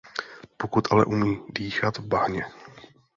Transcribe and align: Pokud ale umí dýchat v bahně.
Pokud 0.57 0.83
ale 0.91 1.05
umí 1.05 1.41
dýchat 1.53 1.97
v 1.97 2.05
bahně. 2.07 2.45